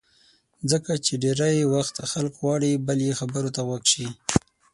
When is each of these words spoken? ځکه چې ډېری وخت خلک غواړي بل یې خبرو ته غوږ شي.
ځکه 0.71 0.91
چې 1.05 1.13
ډېری 1.23 1.61
وخت 1.73 1.95
خلک 2.11 2.33
غواړي 2.41 2.71
بل 2.87 2.97
یې 3.07 3.13
خبرو 3.19 3.49
ته 3.55 3.61
غوږ 3.67 3.83
شي. 3.93 4.07